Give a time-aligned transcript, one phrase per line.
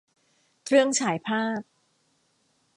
[0.65, 1.61] เครื่องฉายภาพ